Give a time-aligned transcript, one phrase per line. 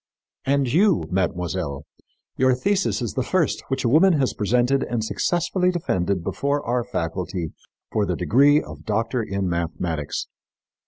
[0.45, 1.85] And you, mademoiselle,
[2.35, 6.83] your thesis is the first which a woman has presented and successfully defended before our
[6.83, 7.51] faculty
[7.91, 10.25] for the degree of doctor in mathematics.